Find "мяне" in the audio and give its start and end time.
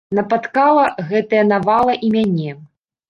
2.17-2.51